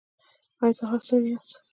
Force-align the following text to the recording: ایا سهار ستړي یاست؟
ایا 0.63 0.73
سهار 0.79 0.99
ستړي 1.05 1.29
یاست؟ 1.33 1.53